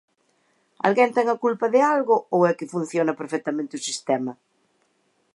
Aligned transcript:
¿Alguén 0.85 1.09
ten 1.15 1.27
a 1.29 1.35
culpa 1.43 1.65
de 1.73 1.79
algo 1.93 2.15
ou 2.35 2.39
é 2.49 2.53
que 2.59 2.71
funciona 2.73 3.17
perfectamente 3.21 3.77
o 3.79 3.83
sistema? 3.87 4.31